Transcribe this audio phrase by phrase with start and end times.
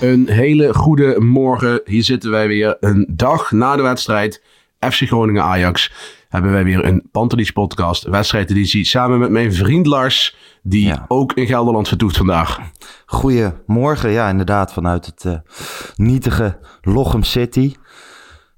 [0.00, 1.80] Een hele goede morgen.
[1.84, 4.42] Hier zitten wij weer een dag na de wedstrijd.
[4.78, 5.92] FC Groningen Ajax.
[6.28, 8.84] Hebben wij weer een Pantelis podcast wedstrijdeditie.
[8.84, 10.36] Samen met mijn vriend Lars.
[10.62, 11.04] Die Ja.
[11.08, 12.58] ook in Gelderland vertoeft vandaag.
[13.06, 15.34] Goedemorgen, ja inderdaad, vanuit het eh,
[15.96, 17.74] nietige Lochem City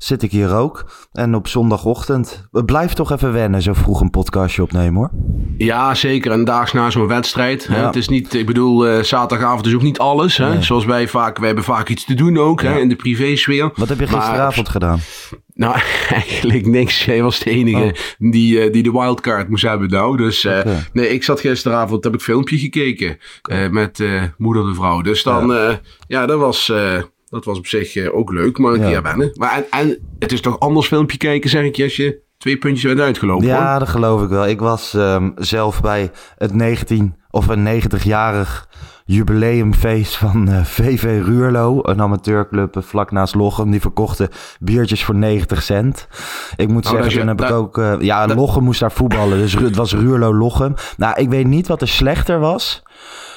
[0.05, 0.84] zit ik hier ook.
[1.12, 5.11] En op zondagochtend, het blijft toch even wennen zo vroeg een podcastje opnemen hoor.
[5.56, 6.33] Ja, zeker.
[6.33, 7.67] Een daags na zo'n wedstrijd.
[7.67, 7.81] Hè?
[7.81, 7.86] Ja.
[7.86, 10.36] Het is niet, ik bedoel, eh, zaterdagavond is ook niet alles.
[10.36, 10.48] Hè?
[10.48, 10.62] Nee.
[10.62, 12.62] Zoals wij vaak, wij hebben vaak iets te doen ook.
[12.62, 12.78] Hè?
[12.78, 13.70] In de privésfeer.
[13.75, 14.98] Wat heb je Maar- gisteravond gedaan?
[15.55, 15.77] Nou,
[16.08, 17.05] eigenlijk niks.
[17.05, 18.30] Jij was de enige Oh.
[18.30, 20.17] die, eh, die de wildcard moest hebben nou.
[20.17, 20.61] Dus eh,
[20.92, 23.19] nee, ik zat gisteravond, heb ik een filmpje gekeken
[23.70, 24.03] met
[24.36, 25.00] moeder de vrouw.
[25.00, 26.73] Dus dan, ja, ja dat, was,
[27.33, 28.88] dat was op zich eh, ook leuk, maar een Ja.
[28.88, 29.30] keer wennen.
[29.34, 32.84] Maar en, en het is toch anders filmpje kijken, zeg ik als je twee puntjes
[32.92, 33.47] bent uitgelopen.
[33.50, 33.55] hoor.
[33.58, 34.47] Ja, dat geloof ik wel.
[34.47, 38.69] Ik was ehm, zelf bij het 19 of een 90-jarig
[39.05, 43.70] jubileumfeest van eh, VV Ruurlo, een amateurclub eh, vlak naast Lochem.
[43.70, 44.28] Die verkochten
[44.61, 46.08] biertjes voor 90 cent.
[46.56, 47.78] Ik moet Oh, dat zeggen, toen heb ik ook...
[47.78, 50.74] eh, ja, dat- Lochem moest daar voetballen, dus het was Ruurlo-Lochem.
[50.96, 52.83] Nou, ik weet niet wat er slechter was.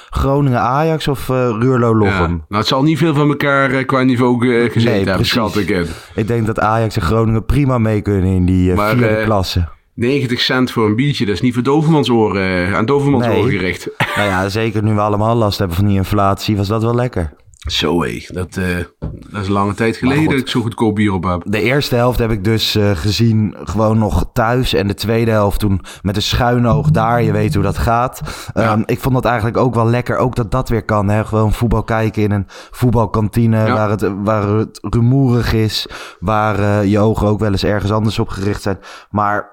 [0.09, 1.57] Groningen-Ajax of eh Ja.
[1.59, 2.30] Ruurlo-Lochem.
[2.30, 5.57] Nou, het zal niet veel van elkaar eh, qua niveau eh, gezeten Nee, hebben, schat
[5.57, 5.85] ik in.
[6.16, 9.25] Ik denk dat Ajax en Groningen prima mee kunnen in die eh, Maar, vierde eh,
[9.25, 9.68] klasse.
[9.94, 13.38] 90 cent voor een biertje, dat is niet voor Dovermans oren, eh, aan Dovermans Nee.
[13.40, 13.90] oren gericht.
[14.16, 17.34] Nou ja, zeker nu we allemaal last hebben van die inflatie, was dat wel lekker.
[17.66, 20.31] Zo hé, dat, eh, dat is een lange tijd geleden goed.
[20.31, 21.42] dat ik zo goedkoop bier op heb.
[21.46, 24.74] De eerste helft heb ik dus eh, gezien gewoon nog thuis.
[24.74, 27.22] En de tweede helft toen met een schuin oog daar.
[27.22, 28.22] Je weet hoe dat gaat.
[28.54, 30.18] Ehm, ik vond dat eigenlijk ook wel lekker.
[30.18, 31.09] Ook dat dat weer kan.
[31.09, 31.25] Hè?
[31.25, 33.58] Gewoon voetbal kijken in een voetbalkantine.
[33.58, 33.74] Ja.
[33.74, 35.88] Waar, het, waar het rumoerig is.
[36.20, 38.80] Waar eh, je ogen ook wel eens ergens anders op gericht zijn.
[39.09, 39.50] Maar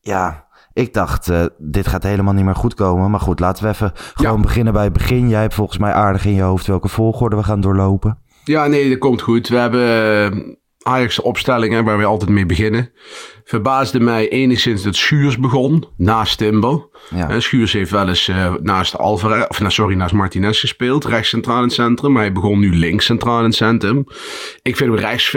[0.00, 0.46] ja...
[0.78, 3.10] Ik dacht, eh, dit gaat helemaal niet meer goed komen.
[3.10, 5.28] Maar goed, laten we even gewoon beginnen bij het begin.
[5.28, 8.18] Jij hebt volgens mij aardig in je hoofd welke volgorde we gaan doorlopen.
[8.44, 9.48] Ja, nee, dat komt goed.
[9.48, 9.80] We hebben
[10.32, 12.90] eh, Ajax de opstelling hè, waar we altijd mee beginnen.
[13.44, 16.88] Verbaasde mij enigszins dat Schuurs begon naast Timber.
[17.10, 17.30] Ja.
[17.30, 18.30] Eh, Schuurs heeft wel eens
[18.62, 22.12] naast Alvarez, of nou, sorry, naast Martinez gespeeld, rechts centraal in het centrum.
[22.12, 24.04] Maar hij begon nu links centraal in het centrum.
[24.62, 25.36] Ik vind hem rechts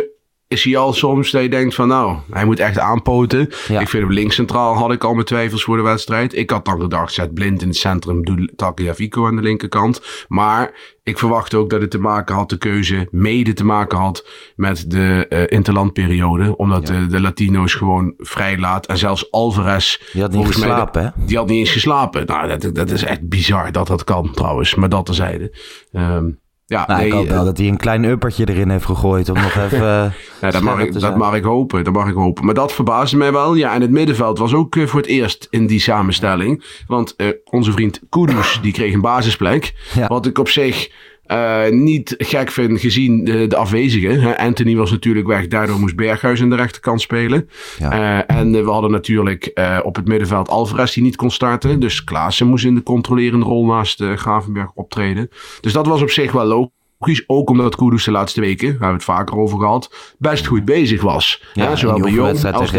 [0.52, 3.50] is hij al soms dat je denkt van nou, hij moet echt aanpoten.
[3.68, 3.80] Ja.
[3.80, 6.36] Ik vind hem links centraal had ik al mijn twijfels voor de wedstrijd.
[6.36, 10.02] Ik had dan gedacht, zet Blind in het centrum, doe Tagliafico aan de linkerkant.
[10.28, 10.74] Maar
[11.04, 14.92] ik verwacht ook dat het te maken had, de keuze mede te maken had met
[14.92, 16.58] de eh, interlandperiode.
[16.58, 18.86] Omdat de, de Latino's gewoon vrij laat.
[18.86, 20.00] En zelfs Alvarez.
[20.14, 21.26] Die had niet mij geslapen, hè?
[21.26, 22.26] Die had niet eens geslapen.
[22.26, 24.76] Nou, dat, dat is echt bizar dat dat kan trouwens.
[24.76, 25.58] Maar dat terzijde.
[25.92, 26.30] Ehm
[26.72, 29.36] ja, Nou, ik hoop wel eh, dat hij een klein uppertje erin heeft gegooid om
[29.36, 29.80] nog even...
[29.80, 30.12] eh,
[30.42, 31.84] ja, dat, mag ik, dat mag ik hopen.
[31.84, 32.46] Dat mag ik hopen.
[32.46, 33.56] Maar dat verbaasde mij wel.
[33.56, 36.64] Ja, en het middenveld was ook eh, voor het eerst in die samenstelling.
[36.88, 39.74] Want onze vriend Kudus, die kreeg een basisplek.
[39.94, 40.08] Ja.
[40.08, 40.92] Wat ik op zich
[41.32, 44.22] eh, niet gek vind gezien de, de afwezigen.
[44.22, 44.38] Hè.
[44.38, 45.48] Anthony was natuurlijk weg.
[45.48, 47.50] Daardoor moest Berghuis aan de rechterkant spelen.
[47.80, 47.92] Ja.
[47.92, 51.80] Eh, en eh, we hadden natuurlijk op het middenveld Alvarez die niet kon starten.
[51.80, 55.30] Dus Klaassen moest in de controlerende rol naast Gravenberg optreden.
[55.62, 56.80] Dus dat was op zich wel logisch.
[57.28, 60.66] Ook omdat Kudus de laatste weken, daar hebben we het vaker over gehad, best goed
[60.66, 61.44] bezig was.
[61.54, 62.72] Ja, Ja, zowel bij Jong als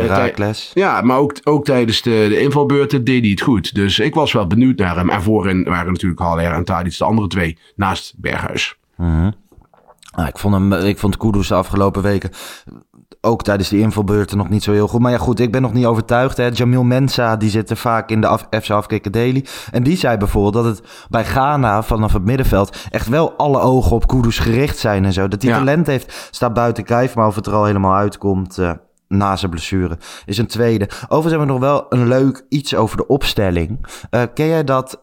[0.75, 3.75] ja, maar ook, ook tijdens de, de invalbeurten deed hij het goed.
[3.75, 5.11] Dus ik was wel benieuwd naar hem.
[5.11, 8.77] En voorin waren natuurlijk Haller en Tadic de andere twee naast Berghuis.
[10.17, 12.31] Nou, ik vond hem, ik vond Kudus de afgelopen weken
[13.25, 15.01] ook tijdens die invalbeurten nog niet zo heel goed.
[15.01, 16.37] Maar ja, goed, ik ben nog niet overtuigd.
[16.37, 16.47] Hè.
[16.53, 19.45] Jamil Mensa, die zit er vaak in de af, FC Afkikken Daily.
[19.71, 23.93] En die zei bijvoorbeeld dat het bij Ghana vanaf het middenveld echt wel alle ogen
[23.93, 25.29] op Kudus gericht zijn en zo.
[25.29, 25.59] Dat hij Ja.
[25.59, 27.15] talent heeft, staat buiten kijf.
[27.15, 28.71] Maar of het er al helemaal uitkomt eh,
[29.09, 30.85] na zijn blessure is een tweede.
[31.09, 33.87] Overigens hebben we nog wel een leuk iets over de opstelling.
[34.11, 35.03] Eh, ken jij dat,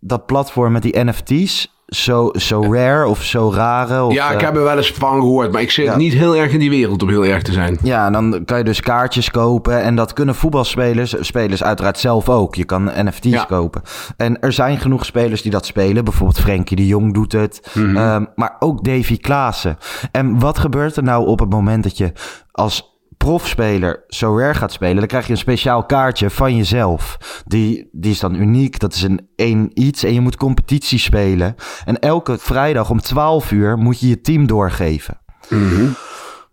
[0.00, 1.73] dat platform met die NFT's?
[1.86, 4.02] Zo, zo rare of zo rare.
[4.04, 5.96] Of, ja, ik eh, heb er wel eens van gehoord, maar ik zit Ja.
[5.96, 7.78] niet heel erg in die wereld om heel erg te zijn.
[7.82, 9.82] Ja, en dan kan je dus kaartjes kopen.
[9.82, 12.54] En dat kunnen voetbalspelers, spelers uiteraard zelf ook.
[12.54, 13.44] Je kan NFT's Ja.
[13.44, 13.82] kopen.
[14.16, 16.04] En er zijn genoeg spelers die dat spelen.
[16.04, 17.70] Bijvoorbeeld Frenkie de Jong doet het.
[17.74, 17.96] Mhm.
[17.96, 19.78] Ehm, maar ook Davy Klaassen.
[20.12, 22.12] En wat gebeurt er nou op het moment dat je
[22.52, 22.93] als
[23.24, 24.96] profspeler zo rare gaat spelen?
[24.96, 27.18] Dan krijg je een speciaal kaartje van jezelf.
[27.44, 28.78] Die, die is dan uniek.
[28.78, 30.04] Dat is een één iets.
[30.04, 31.54] En je moet competitie spelen.
[31.84, 35.20] En elke vrijdag om 12 uur moet je je team doorgeven.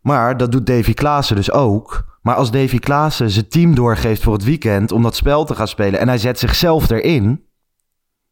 [0.02, 2.06] Maar dat doet Davy Klaassen dus ook.
[2.22, 5.68] Maar als Davy Klaassen zijn team doorgeeft voor het weekend om dat spel te gaan
[5.68, 7.46] spelen en hij zet zichzelf erin,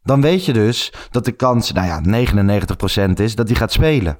[0.03, 2.25] dan weet je dus dat de kans, nou ja,
[3.09, 4.19] 99% is dat hij gaat spelen.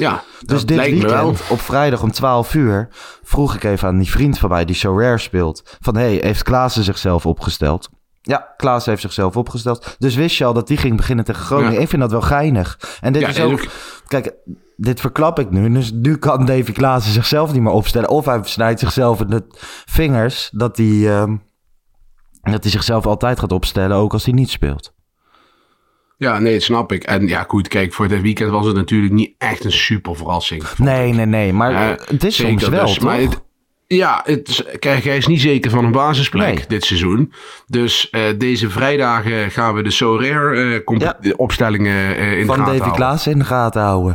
[0.00, 2.88] Ja, Dus dit weekend, op vrijdag om 12 uur,
[3.22, 6.42] vroeg ik even aan die vriend van mij die So Rare speelt, van hey, heeft
[6.42, 7.88] Klaassen zichzelf opgesteld?
[8.22, 9.96] Ja, Klaassen heeft zichzelf opgesteld.
[9.98, 11.72] Dus wist je al dat die ging beginnen tegen Groningen?
[11.72, 11.80] Ja.
[11.80, 12.78] Ik vind dat wel geinig.
[13.00, 13.66] En dit Ja, is ook-
[14.08, 14.32] Kijk,
[14.76, 15.72] dit verklap ik nu.
[15.72, 18.08] Dus nu kan Davy Klaassen zichzelf niet meer opstellen.
[18.08, 19.44] Of hij snijdt zichzelf in de
[19.84, 21.36] vingers dat hij, ehm,
[22.42, 24.92] dat hij zichzelf altijd gaat opstellen, ook als hij niet speelt.
[26.20, 27.02] Ja, nee, dat snap ik.
[27.04, 30.62] En ja, goed, kijk, voor dit weekend was het natuurlijk niet echt een super verrassing.
[30.76, 31.52] Nee, nee, nee.
[31.52, 32.94] Maar Eh, het is soms wel, dus.
[32.94, 33.04] toch?
[33.04, 33.40] Maar het-
[33.86, 36.64] ja, het is, kijk, hij is niet zeker van een basisplek Nee.
[36.68, 37.32] dit seizoen.
[37.66, 41.16] Dus eh, deze vrijdagen gaan we de So Rare eh, Ja.
[41.36, 42.92] opstellingen eh, in de van gaten Davy houden.
[42.98, 44.14] Klaassen in de gaten houden.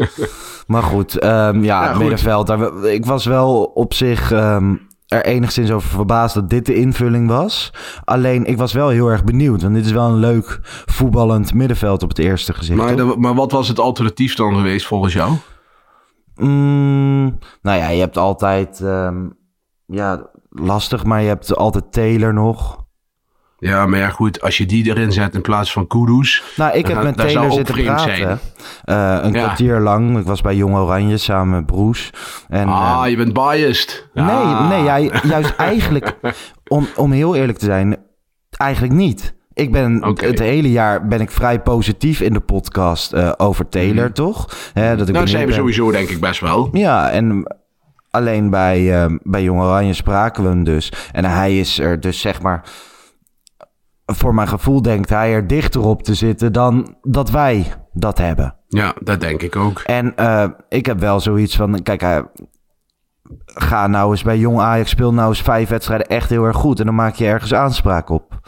[0.66, 1.98] maar goed, ehm, ja, Ja, goed.
[2.00, 2.46] middenveld.
[2.46, 4.74] daar- Ik was wel op zich ehm,
[5.14, 7.72] er enigszins over verbaasd dat dit de invulling was.
[8.04, 9.62] Alleen, ik was wel heel erg benieuwd.
[9.62, 12.78] Want dit is wel een leuk voetballend middenveld op het eerste gezicht.
[12.78, 15.32] Maar, de- maar wat was het alternatief dan geweest volgens jou?
[16.36, 18.80] Mm, nou ja, je hebt altijd...
[18.80, 19.28] ehm,
[19.86, 22.83] ja, lastig, maar je hebt altijd Taylor nog.
[23.66, 26.42] Ja, maar ja, goed, als je die erin zet in plaats van Kudus.
[26.56, 28.40] Nou, ik heb met Taylor zitten praten.
[28.84, 29.42] Eh, een Ja.
[29.44, 30.18] kwartier lang.
[30.18, 32.10] Ik was bij Jong Oranje samen met Broes.
[32.48, 34.08] En, ah, eh, je bent biased.
[34.14, 34.68] Nee, Ah.
[34.68, 36.16] nee jij, juist eigenlijk,
[36.68, 37.96] om, om heel eerlijk te zijn,
[38.50, 39.34] eigenlijk niet.
[39.52, 44.12] Ik ben het hele jaar ben ik vrij positief in de podcast eh, over Taylor,
[44.12, 44.70] toch?
[44.72, 46.68] Hè, dat ik Nou, zijn we sowieso denk ik best wel.
[46.72, 47.54] Ja, en
[48.10, 50.92] alleen bij, bij Jong Oranje spraken we hem dus.
[51.12, 52.62] En hij is er dus zeg maar,
[54.06, 58.54] voor mijn gevoel denkt hij er dichter op te zitten dan dat wij dat hebben.
[58.68, 59.80] Ja, dat denk ik ook.
[59.80, 62.24] En eh, ik heb wel zoiets van, kijk, hij,
[63.46, 66.80] ga nou eens bij Jong Ajax, speel nou eens vijf wedstrijden echt heel erg goed.
[66.80, 68.40] En dan maak je ergens aanspraak op.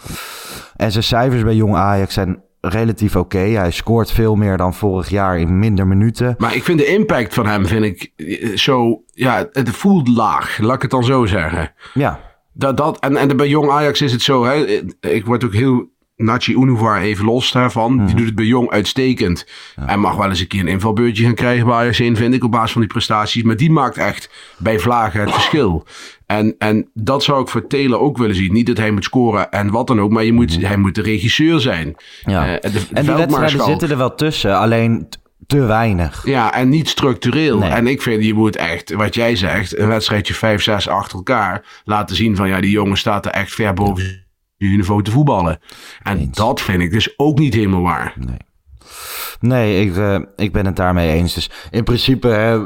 [0.76, 3.38] En zijn cijfers bij Jong Ajax zijn relatief oké.
[3.38, 6.34] Hij scoort veel meer dan vorig jaar in minder minuten.
[6.38, 10.58] Maar ik vind de impact van hem, vind ik eh, zo, ja, het voelt laag.
[10.58, 11.72] Laat ik het dan zo zeggen.
[11.94, 12.20] Ja,
[12.58, 15.94] Dat, dat, en, en bij Jong Ajax is het zo, hè, ik word ook heel
[16.16, 18.06] Nachi Unuvar even los daarvan.
[18.06, 19.46] Die doet het bij Jong uitstekend.
[19.86, 22.44] En mag wel eens een keer een invalbeurtje gaan krijgen bij Ajax 1, vind ik,
[22.44, 23.42] op basis van die prestaties.
[23.42, 25.86] Maar die maakt echt bij Vlagen het verschil.
[26.26, 28.52] En, en dat zou ik voor Taylor ook willen zien.
[28.52, 31.02] Niet dat hij moet scoren en wat dan ook, maar je moet, hij moet de
[31.02, 31.94] regisseur zijn.
[32.24, 32.58] ja.
[32.58, 35.08] Eh, de- de en die wedstrijden zitten er wel tussen, alleen
[35.46, 36.26] te weinig.
[36.26, 37.58] Ja, en niet structureel.
[37.58, 37.70] Nee.
[37.70, 41.82] En ik vind, je moet echt, wat jij zegt, een wedstrijdje 5, 6 achter elkaar
[41.84, 44.24] laten zien van, ja, die jongen staat er echt ver boven
[44.56, 45.58] je niveau te voetballen.
[46.02, 46.36] En Eens.
[46.36, 48.14] dat vind ik dus ook niet helemaal waar.
[49.40, 51.34] Nee, ik, eh, ik ben het daarmee eens.
[51.34, 52.60] Dus in principe hè,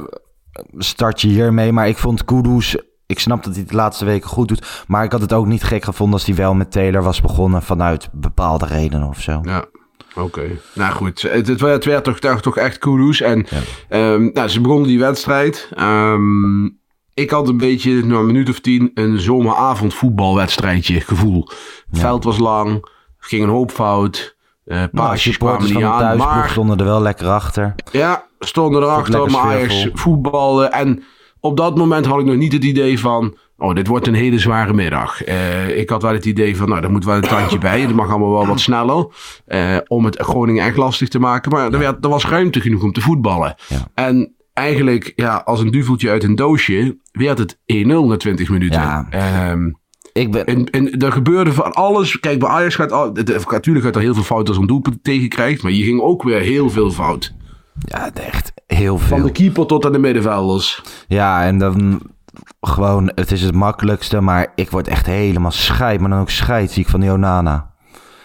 [0.79, 1.73] start je hiermee.
[1.73, 2.77] Maar ik vond Kudus...
[3.07, 4.85] Ik snap dat hij het de laatste weken goed doet.
[4.87, 7.63] Maar ik had het ook niet gek gevonden als hij wel met Taylor was begonnen...
[7.63, 9.41] vanuit bepaalde redenen of zo.
[9.43, 9.65] Ja,
[10.15, 10.51] oké.
[10.75, 13.21] Nou goed, het, het werd, het werd toch, toch, echt kudos.
[13.21, 13.47] En
[13.89, 15.69] ehm, nou, ze begonnen die wedstrijd.
[15.75, 16.65] Ehm,
[17.15, 21.49] ik had een beetje, na een minuut of tien, een zomeravond voetbalwedstrijdje gevoel.
[21.91, 22.87] Het veld was lang,
[23.19, 24.37] ging een hoop fout.
[24.65, 26.17] Nou, paasjes kwamen niet aan.
[26.17, 27.75] Maar stonden er wel lekker achter.
[27.93, 30.65] Ja, stonden erachter, maar Ajax voetbalde.
[30.65, 31.03] En
[31.41, 33.37] op dat moment had ik nog niet het idee van...
[33.63, 35.23] Oh, dit wordt een hele zware middag.
[35.25, 37.81] Eh, ik had wel het idee van, nou, er moet wel een tandje bij.
[37.81, 39.07] Het mag allemaal wel wat sneller.
[39.47, 41.51] eh, om het Groningen echt lastig te maken.
[41.53, 43.55] Maar er, werd, er was ruimte genoeg om te voetballen.
[43.69, 43.77] Ja.
[43.95, 46.97] En eigenlijk, ja, als een duveltje uit een doosje...
[47.13, 48.81] werd het 1-0 na 20 minuten.
[48.81, 49.07] Ja.
[49.11, 49.71] Ehm,
[50.13, 50.45] Ik ben...
[50.47, 52.21] en, en er gebeurde van alles.
[52.21, 52.93] Kijk, bij Ajax gaat...
[52.93, 53.13] al-
[53.49, 55.63] Natuurlijk gaat er heel veel fout als een doelpunt tegenkrijgt.
[55.63, 57.35] Maar je ging ook weer heel veel fout.
[57.85, 59.27] Ja, echt heel Van veel.
[59.27, 60.83] de keeper tot aan de middenvelders.
[61.09, 62.01] Ja, en dan
[62.61, 63.13] gewoon...
[63.15, 66.01] Het is het makkelijkste, maar ik word echt helemaal scheid.
[66.01, 67.71] Maar dan ook scheidsziek van die Onana.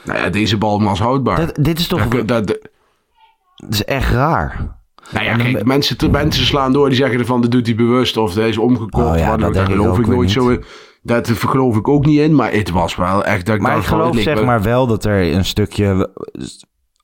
[0.04, 1.38] Nou ja, deze bal was houdbaar.
[1.46, 2.08] Dat, dit is toch...
[2.08, 2.48] Dat- dat-
[3.56, 4.78] Dat is echt raar.
[5.12, 8.34] nou ja, kijk, mensen, mensen slaan door die zeggen ervan, dat doet hij bewust of
[8.36, 9.12] hij is omgekocht.
[9.12, 10.32] Oh ja, dat Daar ik geloof ik nooit niet.
[10.32, 10.64] zo in.
[11.02, 13.46] Dat geloof ik ook niet in, maar het was wel echt...
[13.46, 16.10] Dat ik Maar ik van, geloof zeg maar wel dat er een stukje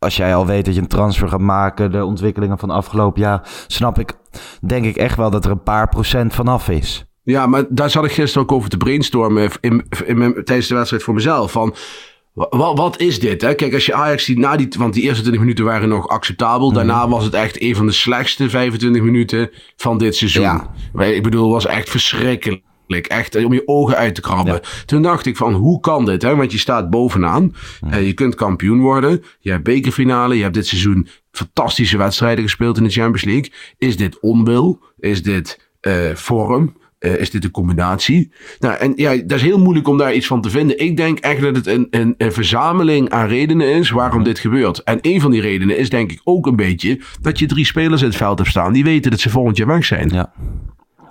[0.04, 3.50] als jij al weet dat je een transfer gaat maken, de ontwikkelingen van afgelopen jaar,
[3.68, 4.14] snap ik,
[4.62, 7.06] denk ik echt wel dat er een paar procent vanaf is.
[7.24, 10.76] Ja, maar daar zat ik gisteren ook over te brainstormen in, in, in, tijdens de
[10.76, 11.52] wedstrijd voor mezelf.
[11.52, 11.76] Van,
[12.34, 13.42] wat, wat is dit?
[13.42, 13.54] Hè?
[13.54, 14.68] Kijk, als je Ajax ziet na die...
[14.78, 16.68] Want die eerste 20 minuten waren nog acceptabel.
[16.68, 16.76] Mhm.
[16.76, 20.44] Daarna was het echt een van de slechtste 25 minuten van dit seizoen.
[20.94, 21.04] Ja.
[21.06, 22.64] Ik bedoel, het was echt verschrikkelijk.
[23.00, 24.62] Echt om je ogen uit te krabben.
[24.86, 26.22] Toen dacht ik van, hoe kan dit?
[26.22, 26.36] Hè?
[26.36, 27.56] Want je staat bovenaan.
[27.90, 29.24] Eh, je kunt kampioen worden.
[29.40, 30.36] Je hebt bekerfinale.
[30.36, 33.52] Je hebt dit seizoen fantastische wedstrijden gespeeld in de Champions League.
[33.78, 34.80] Is dit onwil?
[35.00, 36.74] Is dit eh, vorm?
[37.02, 38.32] Eh, is dit een combinatie?
[38.60, 40.80] Nou, en ja, dat is heel moeilijk om daar iets van te vinden.
[40.80, 44.84] Ik denk echt dat het een, een, een verzameling aan redenen is waarom dit gebeurt.
[44.84, 48.02] En een van die redenen is denk ik ook een beetje dat je drie spelers
[48.02, 50.10] in het veld hebt staan die weten dat ze volgend jaar weg zijn.
[50.10, 50.34] Ja.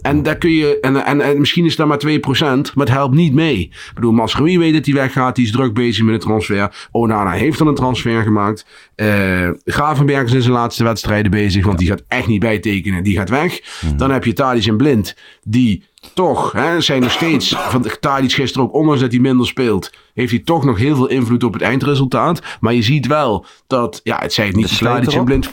[0.02, 3.14] En daar kun je, en, en, en misschien is dat maar 2%, maar het helpt
[3.14, 3.60] niet mee.
[3.60, 6.88] Ik bedoel, Mascherui weet dat hij weggaat, die is druk bezig met een transfer.
[6.90, 8.66] Onana heeft dan een transfer gemaakt.
[8.94, 13.16] Eh Gravenberg is in zijn laatste wedstrijden bezig, want die gaat echt niet bijtekenen, die
[13.16, 13.60] gaat weg.
[13.96, 18.66] Dan heb je Tadic en Blind, die toch, hè, zijn nog steeds, van Tadic gisteren
[18.66, 21.62] ook, ondanks dat hij minder speelt, heeft hij toch nog heel veel invloed op het
[21.62, 22.42] eindresultaat.
[22.60, 25.24] Maar je ziet wel dat, ja, het zei niet Tadic en?
[25.24, 25.50] Blind...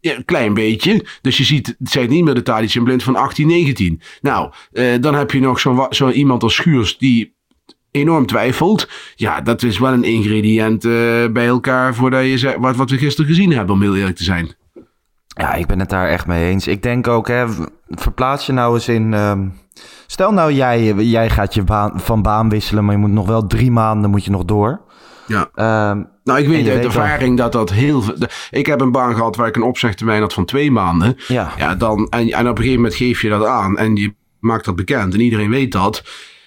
[0.00, 1.04] Ja, een klein beetje.
[1.22, 4.00] Dus je ziet, het zijn niet meer de Tadic en Blind van 18, 19.
[4.20, 7.36] Nou, eh, dan heb je nog zo'n wa- zo iemand als Schuurs die
[7.90, 8.88] enorm twijfelt.
[9.14, 10.90] Ja, dat is wel een ingrediënt eh,
[11.32, 14.24] bij elkaar voordat je zegt, wat, wat we gisteren gezien hebben, om heel eerlijk te
[14.24, 14.54] zijn.
[15.26, 16.66] Ja, ik ben het daar echt mee eens.
[16.66, 17.44] Ik denk ook, hè,
[17.88, 19.14] verplaats je nou eens in.
[19.14, 19.48] ehm,
[20.06, 23.46] stel nou, jij, jij gaat je baan, van baan wisselen, maar je moet nog wel
[23.46, 24.80] drie maanden moet je nog door.
[25.26, 25.50] Ja.
[25.54, 28.14] Ehm, Nou, ik weet uit ervaring dat dat heel veel...
[28.50, 31.16] Ik heb een baan gehad waar ik een opzegtermijn had van twee maanden.
[31.28, 31.52] ja.
[31.58, 34.64] Ja, dan, en, en op een gegeven moment geef je dat aan en je maakt
[34.64, 36.02] dat bekend en iedereen weet dat.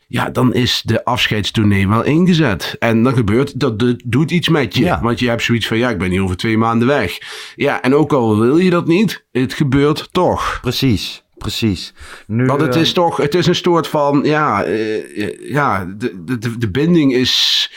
[0.07, 2.75] Ja, dan is de afscheidstournee wel ingezet.
[2.79, 4.83] En dan gebeurt dat, dat doet iets met je.
[4.83, 5.01] Ja.
[5.01, 7.17] Want je hebt zoiets van, ja, ik ben hier over twee maanden weg.
[7.55, 10.59] Ja, en ook al wil je dat niet, het gebeurt toch.
[10.61, 11.93] Precies, precies.
[12.27, 16.23] Nu, Want het eh, is toch, het is een soort van, ja, eh, ja de,
[16.25, 17.69] de, de, de binding is,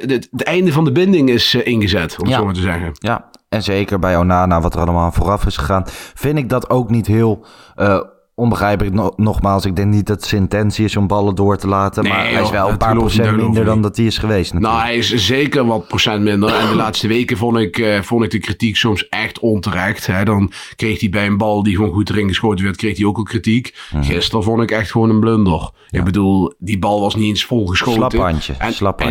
[0.00, 2.90] het het einde van de binding is eh, ingezet, om het zo maar te zeggen.
[2.92, 5.84] Ja, en zeker bij Onana, wat er allemaal vooraf is gegaan,
[6.14, 8.00] vind ik dat ook niet heel eh,
[8.38, 8.94] onbegrijpelijk.
[8.94, 12.12] No- nogmaals, ik denk niet dat zijn intentie is om ballen door te laten, Nee,
[12.12, 14.52] maar hij is wel een paar procent minder dan dat hij is geweest.
[14.52, 15.08] Nou, natuurlijk.
[15.08, 16.54] hij is zeker wat procent minder.
[16.54, 20.06] En de laatste weken vond ik, eh, vond ik de kritiek soms echt onterecht.
[20.06, 20.24] Hè.
[20.24, 23.16] Dan kreeg hij bij een bal die gewoon goed erin geschoten werd, kreeg hij ook
[23.16, 23.74] al kritiek.
[23.92, 24.02] Mhm.
[24.02, 25.70] Gisteren vond ik echt gewoon een blunder.
[25.90, 28.10] Ik bedoel, die bal was niet eens vol geschoten.
[28.10, 28.52] Slap handje,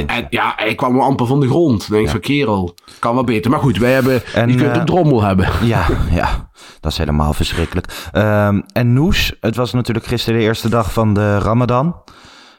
[0.07, 1.79] En, ja, hij kwam amper van de grond.
[1.79, 3.51] Dan denk ik van kerel, kan wel beter.
[3.51, 5.49] Maar goed, wij hebben, En, je kunt een drommel hebben.
[5.63, 8.09] Ja, ja, dat is helemaal verschrikkelijk.
[8.11, 11.95] Ehm, en Noes, het was natuurlijk gisteren de eerste dag van de Ramadan.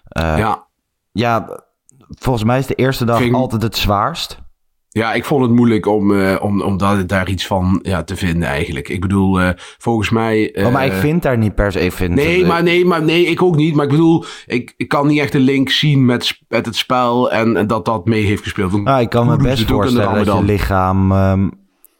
[0.08, 0.66] Eh, ja.
[1.12, 1.60] ja,
[2.08, 4.44] volgens mij is de eerste dag Ging- altijd het zwaarst.
[4.88, 8.16] Ja, ik vond het moeilijk om, eh, om, om daar, daar iets van ja, te
[8.16, 8.88] vinden eigenlijk.
[8.88, 10.56] Ik bedoel, eh, volgens mij...
[10.64, 11.80] Oh, maar ik vind daar niet per se...
[11.80, 13.74] Ik vind Nee, het- maar nee, maar nee, ik ook niet.
[13.74, 17.30] Maar ik bedoel, ik, ik kan niet echt een link zien met, met het spel
[17.30, 18.72] en, en dat dat mee heeft gespeeld.
[18.72, 21.48] Want Nou, ik kan me best voorstellen dat je lichaam, ehm,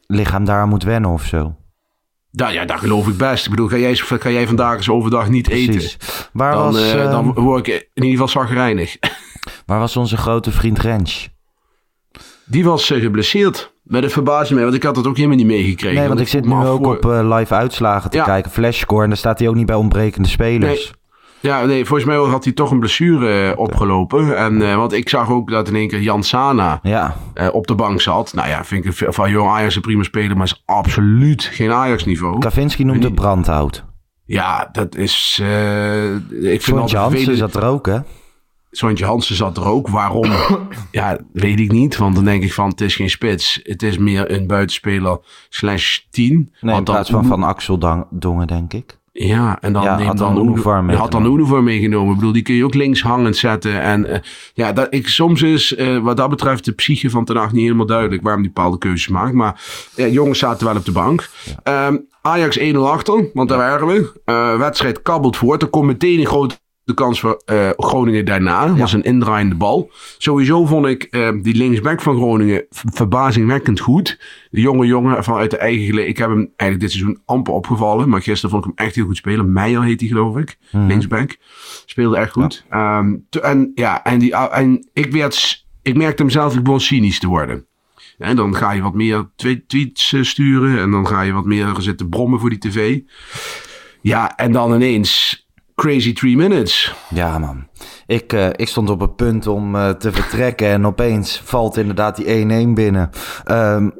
[0.07, 1.55] lichaam daar moet wennen of zo.
[2.37, 3.45] Ja, ja, dat geloof ik best.
[3.45, 5.69] Ik bedoel, ga jij, ga jij vandaag eens overdag niet Precies.
[5.99, 6.29] eten?
[6.33, 8.97] Waar, Dan, was, eh, ehm, dan word ik in ieder geval zagrijnig.
[9.67, 11.29] waar was onze grote vriend Rens?
[12.45, 13.75] Die was eh, geblesseerd.
[13.83, 15.99] Met een verbazing mij, want ik had het ook helemaal niet meegekregen.
[15.99, 18.25] Nee, want ik zit nu ook voor- op eh, live uitslagen te Ja.
[18.25, 18.51] kijken.
[18.51, 19.03] Flashscore.
[19.03, 20.93] En daar staat hij ook niet bij ontbrekende spelers.
[21.41, 24.37] Ja, nee, volgens mij had hij toch een blessure eh, opgelopen.
[24.37, 27.67] En, eh, want ik zag ook dat in één keer Jan Sana Ja, eh, op
[27.67, 28.35] de bank zat.
[28.35, 32.39] Nou ja, vind ik van jong Ajax een prima speler, maar is absoluut geen Ajax-niveau.
[32.39, 33.85] Kavinski noemde brandhout.
[34.25, 35.43] Ja, dat is.
[36.41, 37.99] ik vind Hansen vervelend- zat er ook, hè?
[38.71, 39.89] Sontje Hansen zat er ook.
[39.89, 40.31] Waarom?
[40.91, 41.97] ja, weet ik niet.
[41.97, 43.61] Want dan denk ik van, het is geen spits.
[43.63, 46.53] Het is meer een buitenspeler slash 10.
[46.61, 48.99] Nee, in plaats van Van Axel Dongen, denk ik.
[49.19, 51.41] Ja, en dan Ja, neemt had dan dan Uniform Oenu- had dan meegenomen.
[51.41, 52.11] Uniform meegenomen.
[52.11, 53.81] Ik bedoel, die kun je ook links hangend zetten.
[53.81, 54.19] En eh,
[54.55, 57.63] ja, dat, ik, soms is eh, wat dat betreft de psyche van Ten Hag niet
[57.63, 59.33] helemaal duidelijk waarom die bepaalde keuzes maakt.
[59.33, 59.61] Maar
[59.95, 61.29] ja, jongens zaten wel op de bank.
[61.63, 64.13] Ehm, Ajax 1-0 achter, want daar waren we.
[64.25, 65.63] Eh, wedstrijd kabbelt voort.
[65.63, 66.57] Er komt meteen een grote
[66.95, 68.75] kans voor eh, Groningen daarna.
[68.77, 69.91] Was een indraaiende bal.
[70.19, 74.19] Sowieso vond ik eh, die linksback van Groningen verbazingwekkend goed.
[74.51, 76.07] De jonge jongen vanuit de eigen gele.
[76.07, 78.09] Ik heb hem eigenlijk dit seizoen amper opgevallen.
[78.09, 79.53] Maar gisteren vond ik hem echt heel goed spelen.
[79.53, 80.59] Meijer heet hij geloof ik.
[80.71, 81.37] Linksback.
[81.87, 82.65] Speelde echt goed.
[82.71, 87.27] Ehm, en ja, en, die, en ik, werd, ik merkte hem zelf gewoon cynisch te
[87.29, 87.67] worden.
[88.19, 90.79] En dan ga je wat meer twe- tweets eh, sturen.
[90.79, 93.01] En dan ga je wat meer zitten brommen voor die tv.
[94.01, 95.46] Ja, en dan ineens
[95.77, 96.95] crazy three minutes.
[97.09, 97.67] Ja, man.
[98.07, 102.17] Ik, uh, ik stond op het punt om uh, te vertrekken en opeens valt inderdaad
[102.17, 103.11] die 1-1 binnen.
[103.51, 103.93] Um,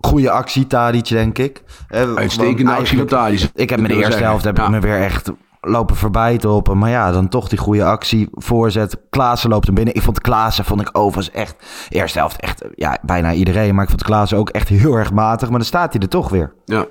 [0.00, 1.62] goede actie, Tadic, denk ik.
[1.90, 3.50] Uh, Uitstekende actie van Tadic.
[3.54, 4.64] Ik heb me de eerste helft heb ja.
[4.64, 6.78] ik me weer echt lopen voorbij te hoppen.
[6.78, 8.96] Maar ja, dan toch die goede actie, voorzet.
[9.10, 9.94] Klaassen loopt hem binnen.
[9.94, 11.56] Ik vond Klaassen, vond ik overigens echt,
[11.88, 13.74] eerste helft echt, ja, bijna iedereen.
[13.74, 15.48] Maar ik vond Klaassen ook echt heel erg matig.
[15.48, 16.54] Maar dan staat hij er toch weer.
[16.64, 16.86] Ja.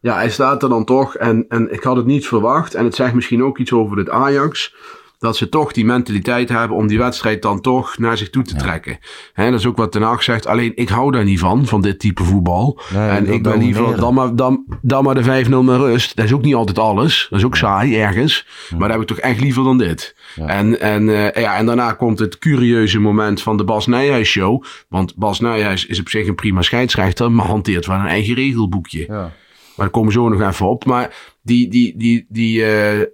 [0.00, 1.16] Ja, hij staat er dan toch.
[1.16, 2.74] En, en ik had het niet verwacht.
[2.74, 4.74] En het zegt misschien ook iets over het Ajax
[5.20, 8.56] dat ze toch die mentaliteit hebben om die wedstrijd dan toch naar zich toe te
[8.56, 8.98] trekken.
[9.32, 10.46] Hè, dat is ook wat Den Haag zegt.
[10.46, 12.80] Alleen ik hou daar niet van, van dit type voetbal.
[12.94, 16.16] en ik ben liever dan maar, dan, dan maar de 5-0 naar rust.
[16.16, 17.26] Dat is ook niet altijd alles.
[17.30, 18.46] Dat is ook saai ergens.
[18.70, 20.16] Maar dat heb ik toch echt liever dan dit.
[20.46, 24.64] En, en, uh, ja, en daarna komt het curieuze moment van de Bas Nijhuis show.
[24.88, 29.04] Want Bas Nijhuis is op zich een prima scheidsrechter, maar hanteert wel een eigen regelboekje.
[29.08, 29.32] Ja.
[29.76, 30.84] Maar daar komen we zo nog even op.
[30.84, 33.06] Maar die, die, die, die, uh,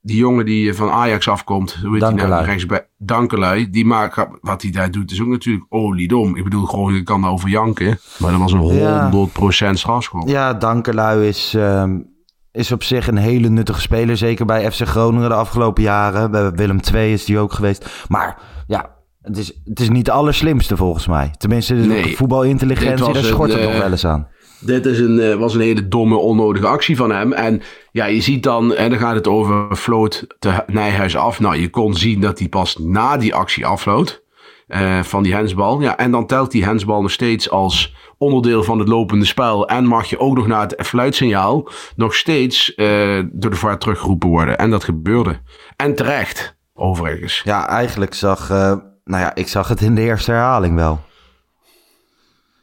[0.00, 2.86] die jongen die van Ajax afkomt, hoe heet die nou rechtsbij?
[2.98, 6.36] Dankelui, die maakt, wat hij daar doet, is ook natuurlijk oliedom.
[6.36, 9.28] Ik bedoel, gewoon, ik kan daarover janken, maar dat was een
[9.68, 10.28] 100% strafschop.
[10.28, 12.06] Ja, Dankelui is, um,
[12.52, 16.30] is op zich een hele nuttige speler, zeker bij FC Groningen de afgelopen jaren.
[16.30, 18.04] Bij Willem II is die ook geweest.
[18.08, 21.34] Maar ja, het is, het is niet de allerslimste volgens mij.
[21.38, 24.28] Tenminste, de nee, voetbalintelligentie, daar schort het nog wel eens aan.
[24.66, 27.32] Dit is een, uh, was een hele domme, onnodige actie van hem.
[27.32, 31.40] En ja, je ziet dan, en dan gaat het over floot te Nijhuis af.
[31.40, 34.24] Nou, je kon zien dat hij pas na die actie afloot.
[34.68, 35.80] Uh, van die hensbal.
[35.80, 39.68] Ja, en dan telt die hensbal nog steeds als onderdeel van het lopende spel.
[39.68, 44.28] En mag je ook nog na het fluitsignaal nog steeds uh, door de VAR teruggeroepen
[44.28, 44.58] worden.
[44.58, 45.40] En dat gebeurde.
[45.76, 47.40] En terecht, overigens.
[47.44, 51.00] Ja, eigenlijk zag, nou ja, ik zag het in de eerste herhaling wel.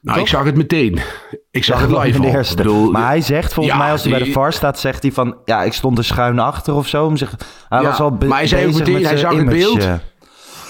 [0.04, 1.00] Nou, ik zag het meteen.
[1.52, 2.56] Ik zag het live eerste.
[2.56, 5.38] Bedoel, maar hij zegt, volgens mij als hij bij de VAR staat, zegt hij van...
[5.46, 7.14] Ja, ik stond er schuin achter of zo.
[7.14, 7.28] Hij
[7.70, 9.88] ja, was al maar hij zei ook meteen, hij zag het beeld.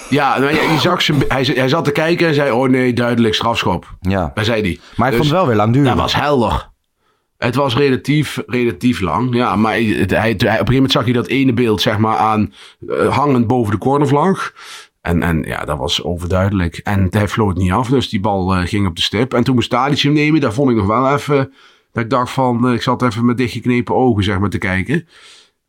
[0.09, 2.51] Ja, nou, je zag zijn, hij, hij zat te kijken en zei...
[2.51, 3.95] Oh nee, duidelijk strafschop.
[4.01, 4.31] Ja.
[4.33, 4.79] Daar zei hij.
[4.95, 5.89] Maar hij dus, vond het wel weer lang duren.
[5.89, 6.69] Dat was helder.
[7.37, 9.35] Het was relatief, relatief lang.
[9.35, 12.17] Ja, maar hij, hij, op een gegeven moment zag je dat ene beeld zeg maar
[12.17, 12.53] aan...
[12.79, 14.53] Uh, hangend boven de cornervlag.
[15.03, 16.77] En, en ja, dat was overduidelijk.
[16.77, 19.34] En hij floot niet af, dus die bal uh, ging op de stip.
[19.34, 20.41] En toen moest Tadic hem nemen.
[20.41, 21.54] Daar vond ik nog wel even...
[21.91, 25.08] Dat ik dacht van, uh, ik zat even met dichtgeknepen ogen zeg maar te kijken.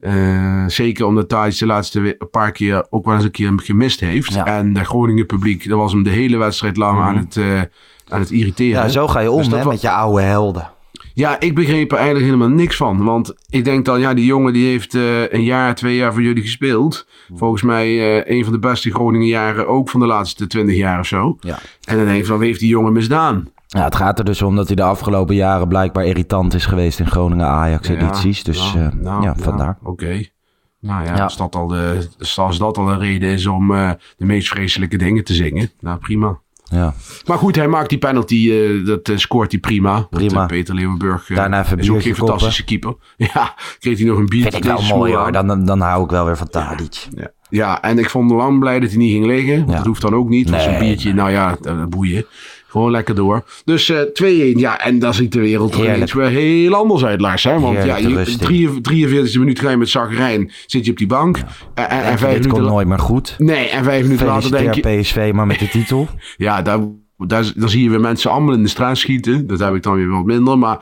[0.00, 4.34] Uh, zeker omdat Tadic de laatste paar keer ook wel eens een keer gemist heeft.
[4.34, 4.46] Ja.
[4.46, 7.08] En de Groningen publiek, dat was hem de hele wedstrijd lang mm -hmm.
[7.08, 7.68] aan, het,
[8.08, 8.82] aan het irriteren.
[8.82, 10.73] Ja, zo ga je om dus hè, met je oude helden.
[11.14, 13.04] Ja, ik begreep er eigenlijk helemaal niks van.
[13.04, 16.22] Want ik denk dan, ja, die jongen die heeft uh, een jaar, twee jaar voor
[16.22, 17.06] jullie gespeeld.
[17.34, 20.98] Volgens mij uh, een van de beste Groningen jaren ook van de laatste twintig jaar
[20.98, 21.36] of zo.
[21.40, 21.58] Ja.
[21.84, 23.48] En dan van, wie heeft die jongen misdaan?
[23.66, 26.98] Ja, het gaat er dus om dat hij de afgelopen jaren blijkbaar irritant is geweest
[27.00, 28.38] in Groningen Ajax-edities.
[28.38, 29.78] Ja, dus nou, uh, nou, ja, vandaar.
[29.80, 29.90] Oké.
[29.90, 30.32] Okay.
[30.80, 33.68] Nou ja, ja, Als, dat al de, als dat al een reden is om
[34.16, 36.38] de meest vreselijke dingen te zingen, nou prima.
[36.70, 36.94] Ja.
[37.26, 40.00] Maar goed, hij maakt die penalty, uh, dat uh, scoort hij prima.
[40.00, 40.28] prima.
[40.28, 42.94] Dat, uh, Peter Leeuwenburg Daarna even is ook geen fantastische keeper.
[43.16, 44.50] Ja, kreeg hij nog een biertje.
[44.50, 47.06] Vind ik wel mooi hoor, dan, dan hou ik wel weer van Tadic.
[47.10, 47.30] Ja.
[47.48, 47.82] ja.
[47.82, 49.66] en ik vond lang blij dat hij niet ging liggen.
[49.66, 50.50] Dat hoeft dan ook niet.
[50.50, 52.26] Nee, een biertje, nou ja, boeien.
[52.74, 53.44] Gewoon lekker door.
[53.64, 57.20] Dus uh, 2-1, ja, en dan ziet de wereld er ineens weer heel anders uit,
[57.20, 57.44] Lars.
[57.44, 57.60] Hè?
[57.60, 61.36] Want ja, je, 43 minuut ga je met zagrijn, zit je op die bank.
[61.36, 61.44] Ja.
[61.74, 63.34] En, en, en vijf minuten komt nooit meer goed.
[63.38, 65.00] Nee, en vijf minuten later denk je...
[65.00, 66.08] PSV maar met de titel.
[66.36, 66.80] ja, daar,
[67.16, 69.46] daar, zie je weer mensen allemaal in de straat schieten.
[69.46, 70.58] Dat heb ik dan weer wat minder.
[70.58, 70.78] Maar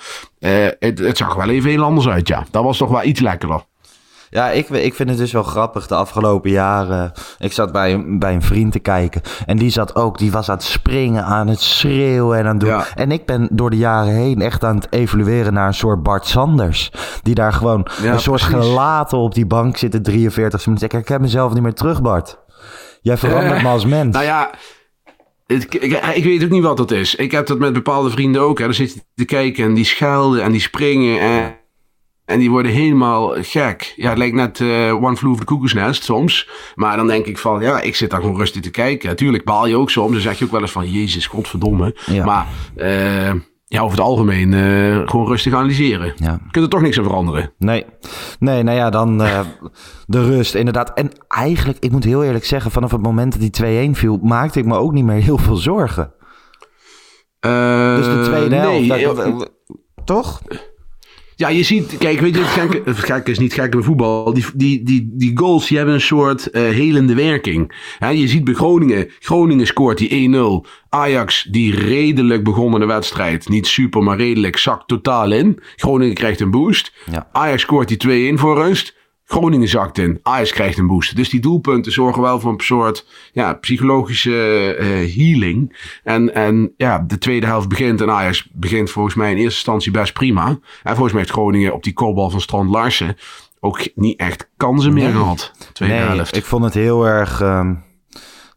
[0.78, 2.46] het, het zag wel even heel anders uit, ja.
[2.50, 3.64] Dat was toch wel iets lekkerder.
[4.34, 7.12] Ja, ik, ik vind het dus wel grappig de afgelopen jaren.
[7.38, 9.22] Ik zat bij, bij een vriend te kijken.
[9.46, 12.60] En die zat ook, die was aan het springen, aan het schreeuwen en aan het
[12.60, 12.68] doen.
[12.68, 12.86] Ja.
[12.94, 16.26] En ik ben door de jaren heen echt aan het evolueren naar een soort Bart
[16.26, 16.92] Sanders.
[17.22, 18.66] Die daar gewoon ja, een soort precies.
[18.66, 20.86] gelaten op die bank zit, de 43 minuten.
[20.86, 22.38] Ik herken mezelf niet meer terug, Bart.
[23.00, 24.14] Jij verandert uh, me als mens.
[24.14, 24.50] Nou ja,
[25.46, 27.14] ik, ik, ik, weet ook niet wat dat is.
[27.14, 28.58] Ik heb dat met bepaalde vrienden ook.
[28.58, 28.64] Hè.
[28.64, 31.20] Dan zit je te kijken en die schelden en die springen.
[31.20, 31.60] En,
[32.24, 33.94] en die worden helemaal gek.
[33.96, 36.48] Ja, het lijkt net uh, One Flew Over the Cuckoo's Nest soms.
[36.74, 39.08] Maar dan denk ik van, ja, ik zit daar gewoon rustig te kijken.
[39.08, 40.12] Natuurlijk baal je ook soms.
[40.12, 41.96] Dan zeg je ook wel eens van, jezus, godverdomme.
[42.06, 42.24] Ja.
[42.24, 43.32] Maar uh,
[43.66, 46.12] ja, over het algemeen uh, gewoon rustig analyseren.
[46.16, 46.32] Ja.
[46.32, 47.52] Je kunt er toch niks aan veranderen.
[47.58, 47.84] Nee,
[48.38, 49.18] nee nou ja, dan
[50.06, 50.92] de rust inderdaad.
[50.94, 54.58] En eigenlijk, ik moet heel eerlijk zeggen, vanaf het moment dat die 2-1 viel, maakte
[54.58, 56.12] ik me ook niet meer heel veel zorgen.
[57.40, 59.50] dus de tweede helft, nee, dat,
[60.04, 60.42] toch?
[61.42, 64.32] Ja, je ziet, kijk, weet je, het gekke, het gekke is niet gek bij voetbal.
[64.34, 67.72] Die, die, die, die goals die hebben een soort uh, helende werking.
[67.98, 70.30] He, je ziet bij Groningen, Groningen scoort die
[70.64, 70.68] 1-0.
[70.88, 75.58] Ajax, die redelijk begonnen de wedstrijd, niet super, maar redelijk, zakt totaal in.
[75.76, 76.92] Groningen krijgt een boost.
[77.10, 77.28] Ja.
[77.32, 78.94] Ajax scoort die 2-1 voor rust.
[79.24, 80.18] Groningen zakt in.
[80.22, 81.16] Ajax krijgt een boost.
[81.16, 85.76] Dus die doelpunten zorgen wel voor een soort ja, psychologische eh, healing.
[86.04, 88.00] En, en ja, de tweede helft begint.
[88.00, 90.46] En Ajax begint volgens mij in eerste instantie best prima.
[90.82, 93.16] En volgens mij heeft Groningen op die kopbal van Strand Larsen
[93.60, 95.52] ook niet echt kansen meer gehad.
[95.72, 96.36] Tweede nee, helft.
[96.36, 97.40] ik vond het heel erg...
[97.40, 97.74] ehm,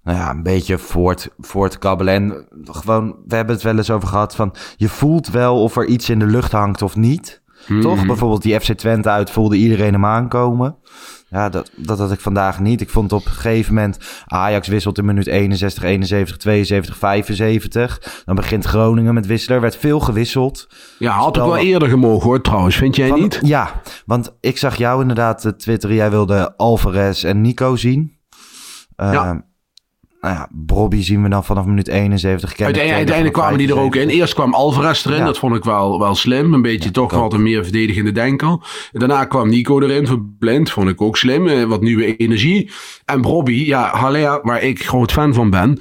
[0.03, 2.13] nou ja, een beetje voort, voortkabbelen.
[2.13, 4.55] En gewoon, we hebben het wel eens over gehad van...
[4.77, 7.41] je voelt wel of er iets in de lucht hangt of niet.
[7.67, 7.81] Mhm.
[7.81, 8.05] Toch?
[8.05, 10.75] Bijvoorbeeld die FC Twente uit voelde iedereen hem aankomen.
[11.29, 12.81] Ja, dat, dat had ik vandaag niet.
[12.81, 13.97] Ik vond op een gegeven moment...
[14.25, 18.21] Ajax wisselt in minuut 61, 71, 72, 75.
[18.25, 19.55] Dan begint Groningen met wisselen.
[19.55, 20.67] Er werd veel gewisseld.
[20.99, 22.75] Ja, had Spel- wel eerder gemogen hoor trouwens.
[22.75, 23.39] Vind jij Van- niet?
[23.43, 25.95] Ja, want ik zag jou inderdaad eh, twitteren.
[25.95, 28.17] Jij wilde Alvarez en Nico zien.
[28.95, 29.44] Ja.
[30.25, 32.53] Nou ja, Bobby zien we dan vanaf minuut 71.
[32.53, 34.09] Ken Uiteindelijk, kwamen die er ook in.
[34.09, 34.19] 75.
[34.19, 35.17] Eerst kwam Alvarez erin.
[35.17, 35.25] Ja.
[35.25, 36.53] Dat vond ik wel, wel slim.
[36.53, 38.49] Een beetje toch wat een meer verdedigende denker.
[38.91, 40.71] En daarna kwam Nico erin voor Blind.
[40.71, 41.47] Vond ik ook slim.
[41.47, 42.71] Eh, Wat nieuwe energie.
[43.05, 45.79] En Bobby, ja, Halea, waar ik groot fan van ben.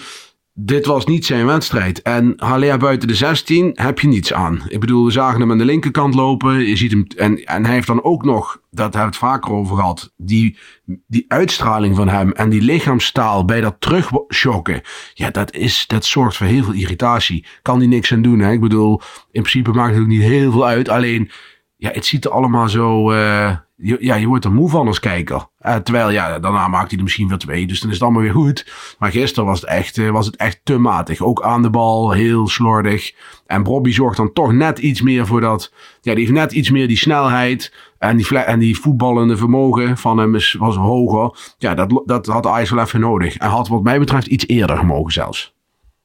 [0.57, 2.03] Dit was niet zijn wedstrijd.
[2.03, 4.63] En Halea buiten de 16 heb je niets aan.
[4.69, 6.59] Ik bedoel, we zagen hem aan de linkerkant lopen.
[6.59, 9.53] Je ziet hem, en, en hij heeft dan ook nog, dat hebben we het vaker
[9.53, 10.59] over gehad, die,
[11.07, 14.81] die uitstraling van hem en die lichaamstaal bij dat terugschokken.
[15.15, 17.47] Ja, dat, is, dat zorgt voor heel veel irritatie.
[17.63, 18.39] Kan hij niks aan doen.
[18.39, 18.53] Hè?
[18.53, 20.89] Ik bedoel, in principe maakt het ook niet heel veel uit.
[20.89, 21.31] Alleen,
[21.77, 23.11] ja, het ziet er allemaal zo.
[23.11, 25.47] eh, je, ja, je wordt er moe van als kijker.
[25.59, 27.67] Eh, terwijl, ja, daarna maakt hij er misschien weer twee.
[27.67, 28.73] Dus dan is het allemaal weer goed.
[28.99, 31.21] Maar gisteren was het echt, eh, was het echt te matig.
[31.21, 33.13] Ook aan de bal, heel slordig.
[33.47, 35.73] En Bobby zorgt dan toch net iets meer voor dat.
[36.01, 37.73] Ja, die heeft net iets meer die snelheid.
[37.99, 41.55] En die, en die voetballende vermogen van hem is, was hoger.
[41.59, 43.37] Ja, dat, dat had Ajax even nodig.
[43.37, 45.55] En had wat mij betreft iets eerder gemogen zelfs.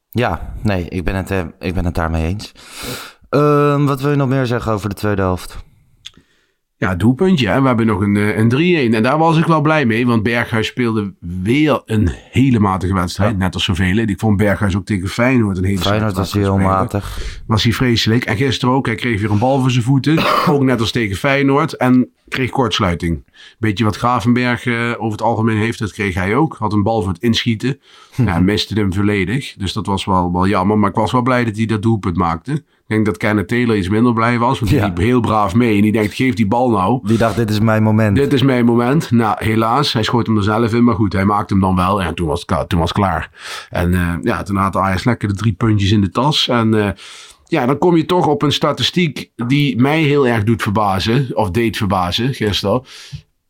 [0.09, 2.51] Ja, nee, ik ben het, eh, ik ben het daarmee eens.
[3.29, 5.67] Ehm, wat wil je nog meer zeggen over de tweede helft?
[6.79, 7.49] Ja, doelpuntje.
[7.49, 8.93] En we hebben nog een, eh, een 3-1.
[8.93, 10.07] En daar was ik wel blij mee.
[10.07, 13.37] Want Berghuis speelde weer een hele matige wedstrijd.
[13.37, 13.97] Net als zoveel.
[13.97, 16.65] Ik vond Berghuis ook tegen Feyenoord een hele Feyenoord was heel spelen.
[16.65, 17.41] matig.
[17.47, 18.25] Was hij vreselijk.
[18.25, 18.85] En gisteren ook.
[18.85, 20.17] Hij kreeg weer een bal voor zijn voeten.
[20.53, 21.73] ook net als tegen Feyenoord.
[21.73, 23.23] En kreeg kortsluiting.
[23.57, 25.79] Beetje wat Gravenberg eh, over het algemeen heeft.
[25.79, 26.55] Dat kreeg hij ook.
[26.59, 27.79] Had een bal voor het inschieten.
[28.25, 29.53] ja, miste hem volledig.
[29.57, 30.77] Dus dat was wel, wel jammer.
[30.77, 32.63] Maar ik was wel blij dat hij dat doelpunt maakte.
[32.89, 34.59] Ik denk dat Kenneth Taylor iets minder blij was.
[34.59, 35.75] Want die liep heel braaf mee.
[35.75, 36.99] En die denkt, geef die bal nou.
[37.03, 38.15] Die dacht, dit is mijn moment.
[38.15, 39.11] Dit is mijn moment.
[39.11, 39.93] Nou, helaas.
[39.93, 40.83] Hij schoot hem er zelf in.
[40.83, 42.01] Maar goed, hij maakte hem dan wel.
[42.01, 43.31] En toen was het, ka- toen was het klaar.
[43.69, 46.47] En eh, ja, toen had Ajax lekker de drie puntjes in de tas.
[46.47, 46.91] En eh,
[47.45, 51.27] ja, dan kom je toch op een statistiek die mij heel erg doet verbazen.
[51.33, 52.81] Of deed verbazen gisteren.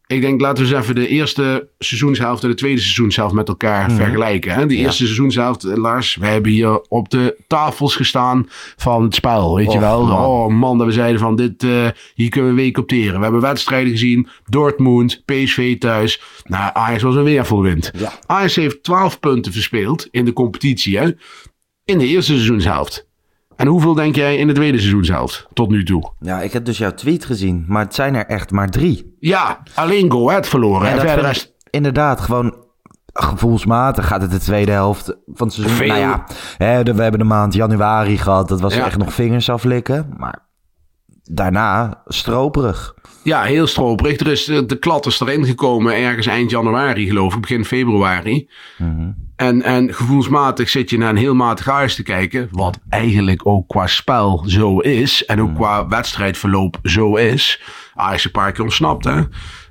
[0.09, 3.91] Ik denk, laten we eens even de eerste seizoenshelft en de tweede seizoenshelft met elkaar
[3.91, 4.53] vergelijken.
[4.53, 4.65] Hè?
[4.65, 8.45] De eerste seizoenshelft, eh, Lars, wij hebben hier op de tafels gestaan
[8.75, 9.55] van het spel.
[9.55, 10.05] Weet je Och, wel?
[10.05, 10.25] man.
[10.25, 13.15] Oh man, dat we zeiden van, dit, eh, hier kunnen we week opteren.
[13.17, 14.27] We hebben wedstrijden gezien.
[14.45, 16.21] Dortmund, PSV thuis.
[16.43, 17.91] Nou, Ajax was een weervolwind.
[17.97, 18.13] Ja.
[18.25, 20.97] Ajax heeft 12 punten verspeeld in de competitie.
[20.97, 21.11] Hè?
[21.85, 23.08] In de eerste seizoenshelft.
[23.59, 26.11] En hoeveel denk jij in de tweede seizoenshelft tot nu toe?
[26.19, 29.15] Ja, ik heb dus jouw tweet gezien, maar het zijn er echt maar drie.
[29.19, 30.89] Ja, alleen Go Ahead verloren.
[30.89, 32.65] En verder is inderdaad gewoon
[33.13, 35.77] gevoelsmatig gaat het de tweede helft van het seizoen.
[35.77, 35.87] Veel.
[35.87, 36.25] Nou ja,
[36.57, 38.85] hè, we hebben de maand januari gehad, dat was Ja.
[38.85, 40.13] echt nog vingers aflikken.
[40.17, 40.47] Maar
[41.23, 42.93] daarna stroperig.
[43.23, 44.19] Ja, heel stroperig.
[44.19, 48.49] Er is eh, de is erin gekomen ergens eind januari, geloof ik, begin februari.
[49.39, 52.47] En, en gevoelsmatig zit je naar een heel matig Ajax te kijken.
[52.51, 55.25] Wat eigenlijk ook qua spel zo is.
[55.25, 57.61] En ook qua wedstrijdverloop zo is.
[57.93, 59.21] Ajax een paar keer ontsnapt, hè.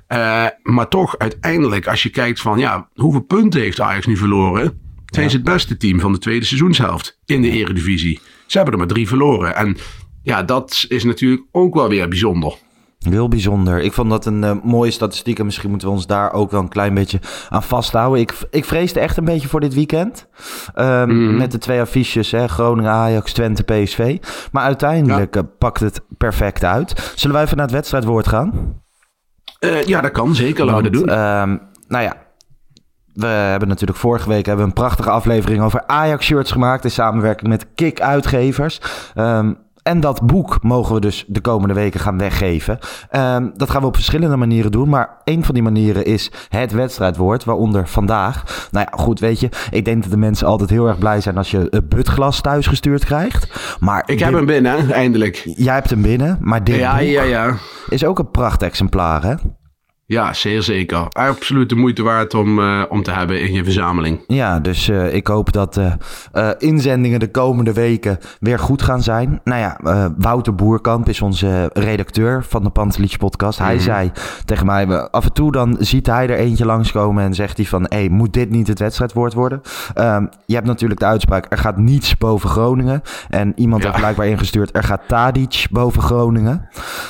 [0.07, 2.59] Eh, maar toch, uiteindelijk, als je kijkt van...
[2.59, 4.79] Ja, hoeveel punten heeft Ajax nu verloren?
[5.05, 8.19] Zijn ze het beste team van de tweede seizoenshelft in de eredivisie.
[8.45, 9.55] Ze hebben er maar drie verloren.
[9.55, 9.77] En
[10.23, 12.53] ja, dat is natuurlijk ook wel weer bijzonder.
[12.99, 13.79] Heel bijzonder.
[13.81, 16.59] Ik vond dat een eh, mooie statistiek en misschien moeten we ons daar ook wel
[16.61, 18.19] een klein beetje aan vasthouden.
[18.21, 20.27] Ik, ik vreesde echt een beetje voor dit weekend.
[20.73, 24.17] Ehm, Met de twee affiches, hè, Groningen, Ajax, Twente, PSV.
[24.51, 27.11] Maar uiteindelijk eh, pakt het perfect uit.
[27.15, 28.81] Zullen wij even naar het wedstrijdwoord gaan?
[29.59, 30.65] Eh, ja, dat kan zeker.
[30.65, 31.09] Laten we dat doen.
[31.09, 31.57] ehm,
[31.87, 32.15] nou ja,
[33.13, 37.49] we hebben natuurlijk vorige week hebben we een prachtige aflevering over Ajax-shirts gemaakt in samenwerking
[37.49, 38.81] met Kik Uitgevers.
[39.15, 42.79] Ehm, en dat boek mogen we dus de komende weken gaan weggeven.
[43.09, 44.89] Ehm, dat gaan we op verschillende manieren doen.
[44.89, 48.67] Maar een van die manieren is het wedstrijdwoord, waaronder vandaag.
[48.71, 49.49] Nou ja, goed, weet je.
[49.71, 52.67] Ik denk dat de mensen altijd heel erg blij zijn als je een butglas thuis
[52.67, 53.77] gestuurd krijgt.
[53.79, 55.43] Maar Ik heb hem binnen, eindelijk.
[55.55, 57.53] Jij hebt hem binnen, maar dit Ja, boek ja, ja.
[57.89, 59.33] is ook een prachtexemplaar, hè?
[60.09, 61.07] Ja, zeer zeker.
[61.09, 64.23] Absoluut de moeite waard om, uh, om te hebben in je verzameling.
[64.27, 65.91] Ja, dus uh, ik hoop dat de
[66.33, 69.39] uh, inzendingen de komende weken weer goed gaan zijn.
[69.43, 69.77] Nou ja,
[70.17, 73.59] Wouter Boerkamp is onze redacteur van de Pantelich podcast.
[73.59, 73.83] Hij mm -hmm.
[73.83, 74.11] zei
[74.45, 77.85] tegen mij, af en toe dan ziet hij er eentje langskomen en zegt hij van...
[77.89, 79.61] hé, hey, moet dit niet het wedstrijdwoord worden?
[79.95, 83.01] Um, je hebt natuurlijk de uitspraak, er gaat niets boven Groningen.
[83.29, 83.87] En iemand ja.
[83.87, 86.67] heeft blijkbaar ingestuurd, er gaat Tadic boven Groningen.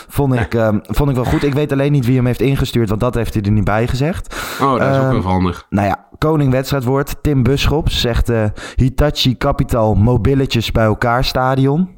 [0.08, 1.44] Vond ik, um, vond ik wel goed.
[1.44, 3.88] Ik weet alleen niet wie hem heeft ingestuurd want dat heeft hij er niet bij
[3.88, 4.36] gezegd.
[4.62, 5.66] Oh, dat is ook wel handig.
[5.70, 7.16] Nou ja, koning wedstrijdwoord.
[7.22, 8.44] Tim Buschop zegt uh,
[8.76, 11.90] Hitachi Capital mobilletjes bij elkaar stadion.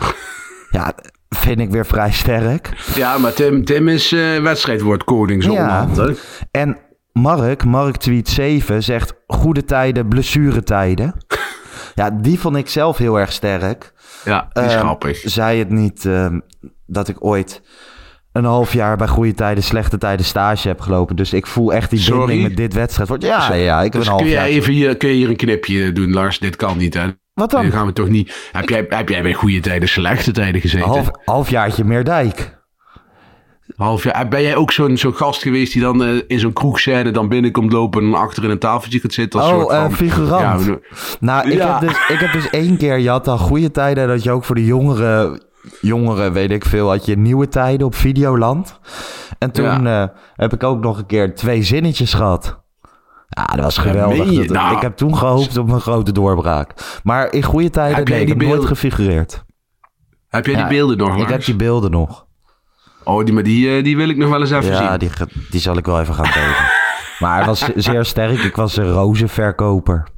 [0.70, 0.92] ja,
[1.28, 2.92] vind ik weer vrij sterk.
[2.94, 5.88] Ja, maar Tim, Tim is uh, wedstrijdwoord koning zo ja.
[6.50, 6.78] En
[7.12, 11.14] Mark, Mark tweet 7 zegt goede tijden, blessuretijden.
[11.94, 13.92] ja, die vond ik zelf heel erg sterk.
[14.24, 15.18] Ja, die is uh, grappig.
[15.24, 16.26] Zei het niet uh,
[16.86, 17.62] dat ik ooit
[18.38, 21.16] een half jaar bij goede tijden, slechte tijden stage heb gelopen.
[21.16, 22.18] Dus ik voel echt die Sorry?
[22.26, 23.22] binding met dit wedstrijd.
[23.22, 25.36] Ja, ja, ik heb dus een half kun, jij even hier, kun je hier een
[25.36, 26.38] knipje doen, Lars?
[26.38, 27.06] Dit kan niet, hè?
[27.34, 27.62] Wat dan?
[27.62, 28.48] Dan gaan we toch niet...
[28.52, 30.88] Heb jij, heb jij bij goede tijden, slechte tijden gezeten?
[30.88, 32.56] Half, halfjaartje Meerdijk.
[33.76, 34.28] Half jaar.
[34.28, 37.72] Ben jij ook zo'n zo'n gast geweest die dan uh, in zo'n kroegscène dan binnenkomt
[37.72, 39.40] lopen en achter in een tafeltje gaat zitten?
[39.40, 40.64] Als oh, soort van, uh, figurant.
[40.64, 40.78] Ja,
[41.20, 41.78] nou, ik, Ja.
[41.78, 44.44] heb dus, ik heb dus één keer, je had al goede tijden, dat je ook
[44.44, 45.42] voor de jongeren,
[45.80, 48.78] jongeren weet ik veel, had je nieuwe tijden op Videoland.
[49.38, 50.04] En toen eh,
[50.34, 52.60] heb ik ook nog een keer twee zinnetjes gehad.
[53.28, 54.34] Ja, dat was geweldig.
[54.34, 54.76] Dat- Nou.
[54.76, 57.00] ik heb toen gehoopt op een grote doorbraak.
[57.02, 59.44] Maar in goede tijden, Heb nee, ik die heb nooit gefigureerd.
[60.28, 62.26] Heb jij Ja, die beelden nog, Ik heb die beelden nog.
[63.04, 64.98] Oh, die, maar die, eh, die wil ik nog wel eens even Ja, zien.
[64.98, 66.56] die, ge- die zal ik wel even gaan delen.
[67.18, 68.38] maar hij was zeer sterk.
[68.42, 70.08] Ik was een rozenverkoper.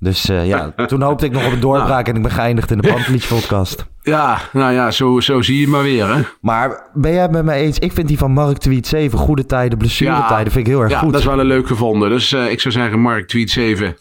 [0.00, 2.78] Dus eh, ja, toen hoopte ik nog op een doorbraak en ik ben geëindigd in
[2.78, 3.84] de Pantelich podcast.
[4.02, 6.22] Ja, nou ja, zo, zo zie je het maar weer, hè?
[6.40, 7.78] Maar ben jij het met mij eens?
[7.78, 10.98] Ik vind die van Mark Tweet 7, goede tijden, blessuretijden, vind ik heel erg ja,
[10.98, 11.12] goed.
[11.12, 12.08] dat is wel een leuk gevonden.
[12.08, 13.96] Dus eh, ik zou zeggen, Mark, tweet 7.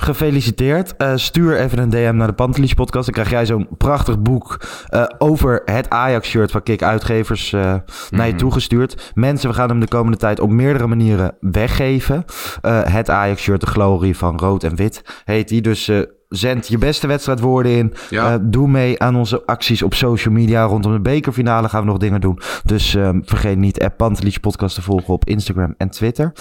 [0.00, 0.96] Gefeliciteerd.
[0.96, 3.04] Eh, stuur even een DM naar de Pantelich podcast.
[3.04, 7.74] Dan krijg jij zo'n prachtig boek eh, over het Ajax-shirt van Kik Uitgevers eh,
[8.10, 9.12] naar je toegestuurd.
[9.14, 12.24] Mensen, we gaan hem de komende tijd op meerdere manieren weggeven.
[12.84, 15.60] Het Ajax-shirt, de glorie van rood en wit, heet die.
[15.60, 15.90] Dus
[16.28, 17.94] zend je beste wedstrijdwoorden in.
[18.10, 18.38] Ja.
[18.38, 20.64] Doe mee aan onze acties op social media.
[20.64, 22.40] Rondom de bekerfinale gaan we nog dingen doen.
[22.64, 26.32] Dus eh, vergeet niet app Pantelich podcast te volgen op Instagram en Twitter.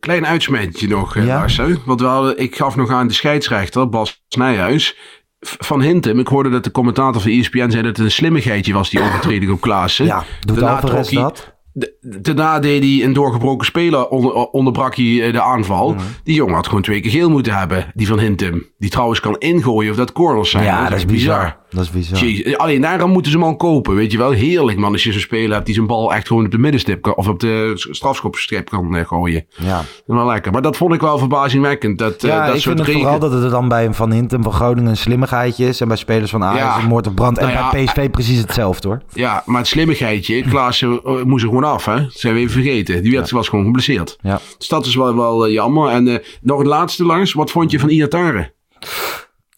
[0.00, 1.38] Klein uitsmijtje nog, eh, Ja.
[1.38, 1.56] Lars.
[1.56, 1.74] Hè?
[1.84, 4.96] Want we hadden, ik gaf nog aan de scheidsrechter, Bas Nijhuis.
[5.40, 8.90] Van Hintem, ik hoorde dat de commentator van ESPN zei dat het een slimmigheidje was,
[8.90, 10.06] die overtreding op Klaassen.
[10.06, 11.54] Ja, doet Daarna Alvarez dat?
[12.00, 15.94] Daarna deed hij een doorgebroken speler, onder, onderbrak hij eh, de aanval.
[16.24, 18.66] Die jongen had gewoon twee keer geel moeten hebben, die van Hintem.
[18.78, 20.64] Die trouwens kan ingooien of dat corners zijn.
[20.64, 21.56] Ja, dat is bizar.
[21.70, 22.18] Dat is bizar.
[22.18, 24.30] Jeez, alleen daarom moeten ze hem al kopen, weet je wel.
[24.30, 27.02] Heerlijk man, als je zo'n speler hebt die zijn bal echt gewoon op de middenstip
[27.02, 29.46] kan, of op de strafschopstip kan eh, gooien.
[29.56, 29.82] Ja.
[30.06, 30.52] Wel lekker.
[30.52, 31.98] Maar dat vond ik wel verbazingwekkend.
[31.98, 33.94] Dat, eh, Ja, dat ik soort vind het vooral dat het er dan bij een
[33.94, 35.80] Van Hintem van Groningen een slimmigheidje is.
[35.80, 36.82] En bij spelers van Ajax Ja.
[36.82, 37.38] een moord op brand.
[37.38, 39.00] En Nou ja, bij PSV precies hetzelfde hoor.
[39.12, 42.02] Ja, maar het slimmigheidje, Klaassen eh, moest er gewoon af, hè.
[42.02, 43.02] Dat zijn we even vergeten.
[43.02, 44.18] Die werd, was gewoon geblesseerd.
[44.20, 44.40] Ja.
[44.58, 45.88] Dus dat is wel, wel eh, jammer.
[45.88, 47.32] En eh, nog het laatste langs.
[47.32, 48.52] Wat vond je van Iatare?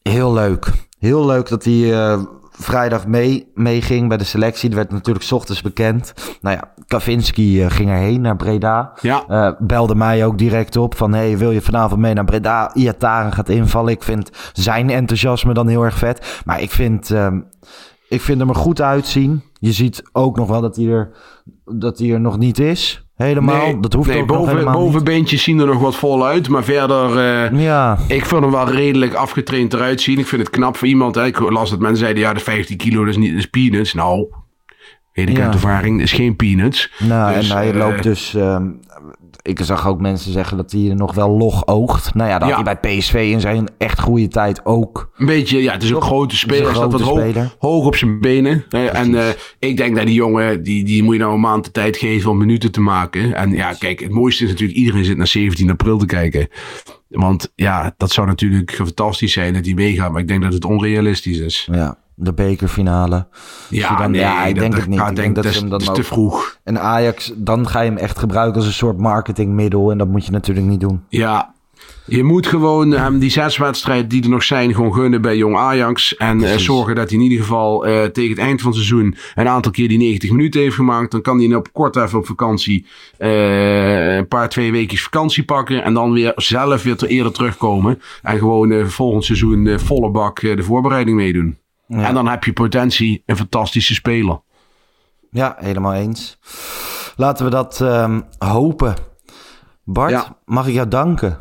[0.03, 0.67] Heel leuk.
[0.99, 4.69] Heel leuk dat hij eh, vrijdag mee, meeging bij de selectie.
[4.69, 6.13] Dat werd natuurlijk 's ochtends bekend.
[6.41, 8.93] Nou ja, Kavinski ging erheen naar Breda.
[9.01, 9.57] Ja.
[9.59, 11.13] Belde mij ook direct op van...
[11.13, 12.75] hey, wil je vanavond mee naar Breda?
[12.75, 13.93] Iataren gaat invallen.
[13.93, 16.43] Ik vind zijn enthousiasme dan heel erg vet.
[16.45, 17.41] Maar ik vind, ehm,
[18.09, 19.43] ik vind hem er goed uitzien.
[19.65, 21.11] Je ziet ook nog wel dat hij er,
[21.65, 23.07] dat hij er nog niet is.
[23.17, 23.81] Helemaal.
[23.81, 24.85] dat hoeft nee, ook nog boven, helemaal niet.
[24.91, 26.49] bovenbeentjes zien er nog wat vol uit.
[26.49, 27.19] Maar verder...
[27.19, 30.19] eh, Ja, Ik vind hem wel redelijk afgetraind eruit zien.
[30.19, 31.15] Ik vind het knap voor iemand.
[31.15, 31.25] Hè.
[31.27, 33.95] Ik las dat mensen zeiden, ja, de 15 kilo dat is niet is peanuts.
[33.95, 34.27] Nou,
[35.13, 35.45] weet ik Ja.
[35.45, 36.93] uit ervaring, is geen peanuts.
[36.99, 38.35] nou, Dus, en hij eh, loopt dus...
[38.35, 38.67] ehm,
[39.43, 42.15] ik zag ook mensen zeggen dat hij er nog wel log oogt.
[42.15, 42.55] Nou ja, dat Ja.
[42.55, 45.11] had hij bij PSV in zijn echt goede tijd ook.
[45.17, 46.65] Een beetje, ja, het is een grote speler.
[46.65, 47.01] Hij staat wat
[47.59, 48.65] hoog, op zijn benen.
[48.71, 49.29] En eh,
[49.59, 52.31] ik denk dat die jongen, die, die moet je nou een maand de tijd geven
[52.31, 53.35] om minuten te maken.
[53.35, 56.49] En ja, kijk, het mooiste is natuurlijk, iedereen zit naar 17 april te kijken.
[57.09, 60.13] Want ja, dat zou natuurlijk fantastisch zijn dat hij meegaat.
[60.13, 61.69] Maar ik denk dat het onrealistisch is.
[61.73, 63.27] Ja, de bekerfinale.
[63.69, 65.01] Ja, dan- nee, ja, ik dat- denk dat het niet.
[65.09, 65.95] Ik denk dat, dat hem dan ook...
[65.95, 66.59] te vroeg.
[66.65, 69.91] En Ajax, dan ga je hem echt gebruiken als een soort marketingmiddel.
[69.91, 71.01] En dat moet je natuurlijk niet doen.
[71.09, 71.55] Ja,
[72.07, 75.57] je moet gewoon hem die zes wedstrijden die er nog zijn, gewoon gunnen bij Jong
[75.57, 76.17] Ajax.
[76.17, 79.17] En eh, zorgen dat hij in ieder geval eh, tegen het eind van het seizoen
[79.35, 81.11] een aantal keer die 90 minuten heeft gemaakt.
[81.11, 82.87] Dan kan hij op kort even op vakantie
[83.19, 85.85] eh, een paar, twee weken vakantie pakken.
[85.85, 88.01] En dan weer zelf weer te eerder terugkomen.
[88.23, 91.57] En gewoon volgend seizoen volle bak de voorbereiding meedoen.
[91.87, 92.07] Ja.
[92.07, 94.41] En dan heb je potentie een fantastische speler.
[95.31, 96.39] Ja, helemaal eens.
[97.17, 98.95] Laten we dat ehm, hopen.
[99.85, 100.37] Bart, Ja.
[100.45, 101.39] mag ik jou danken?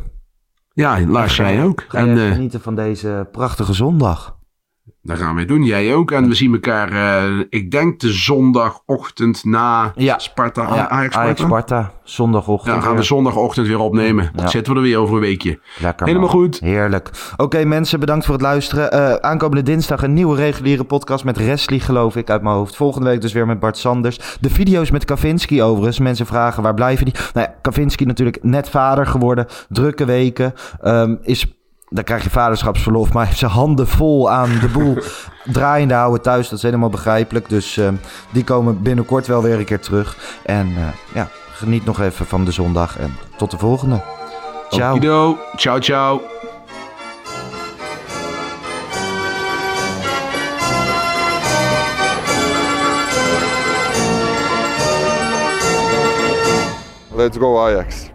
[0.74, 1.86] Ja, Lars, jij ook.
[1.92, 4.38] En jij eh, genieten van deze prachtige zondag.
[5.04, 5.64] Dat gaan we doen.
[5.64, 6.12] Jij ook.
[6.12, 10.20] En we zien elkaar, eh, ik denk de zondagochtend na Ja.
[10.20, 11.46] Sparta, Ja, Ajax Ajax Sparta.
[11.46, 12.68] Sparta, zondagochtend.
[12.76, 14.30] Ja, dan gaan we zondagochtend weer opnemen.
[14.34, 14.50] Dan Ja.
[14.50, 15.60] zitten we er weer over een weekje.
[15.80, 16.38] Lekker, Helemaal man.
[16.40, 16.60] goed.
[16.60, 17.10] Heerlijk.
[17.38, 18.92] Oké mensen, bedankt voor het luisteren.
[18.92, 22.76] Eh, aankomende dinsdag een nieuwe reguliere podcast met Wesley, geloof ik, uit mijn hoofd.
[22.76, 24.20] Volgende week dus weer met Bart Sanders.
[24.40, 26.00] De video's met Kavinski overigens.
[26.00, 27.14] Mensen vragen, waar blijven die?
[27.34, 29.46] Nou ja, Kavinski natuurlijk net vader geworden.
[29.70, 30.54] Drukke weken.
[30.82, 31.56] Ehm, is...
[31.94, 34.98] Dan krijg je vaderschapsverlof, maar hij heeft zijn handen vol aan de boel
[35.58, 36.50] draaiende houden thuis.
[36.50, 37.50] Dat is helemaal begrijpelijk.
[37.50, 37.96] Dus ehm,
[38.30, 40.18] die komen binnenkort wel weer een keer terug.
[40.44, 44.02] En eh, ja, geniet nog even van de zondag en tot de volgende.
[44.70, 44.96] Ciao.
[44.96, 45.38] Okido.
[45.56, 46.22] Ciao, ciao.
[57.16, 58.12] Let's go Ajax.